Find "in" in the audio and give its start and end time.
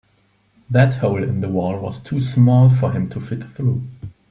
1.23-1.41